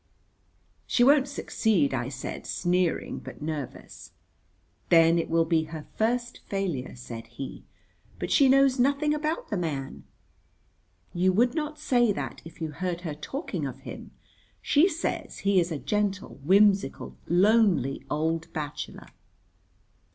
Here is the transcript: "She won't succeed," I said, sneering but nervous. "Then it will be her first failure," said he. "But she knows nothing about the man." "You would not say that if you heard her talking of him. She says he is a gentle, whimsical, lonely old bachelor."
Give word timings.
"She 0.87 1.03
won't 1.03 1.27
succeed," 1.27 1.93
I 1.93 2.09
said, 2.09 2.47
sneering 2.47 3.19
but 3.19 3.39
nervous. 3.43 4.13
"Then 4.89 5.19
it 5.19 5.29
will 5.29 5.45
be 5.45 5.65
her 5.65 5.85
first 5.95 6.39
failure," 6.47 6.95
said 6.95 7.27
he. 7.27 7.65
"But 8.17 8.31
she 8.31 8.49
knows 8.49 8.79
nothing 8.79 9.13
about 9.13 9.49
the 9.51 9.57
man." 9.57 10.05
"You 11.13 11.31
would 11.33 11.53
not 11.53 11.77
say 11.77 12.11
that 12.13 12.41
if 12.43 12.59
you 12.59 12.71
heard 12.71 13.01
her 13.01 13.13
talking 13.13 13.67
of 13.67 13.81
him. 13.81 14.09
She 14.59 14.89
says 14.89 15.37
he 15.45 15.59
is 15.59 15.71
a 15.71 15.77
gentle, 15.77 16.39
whimsical, 16.43 17.15
lonely 17.27 18.03
old 18.09 18.51
bachelor." 18.53 19.09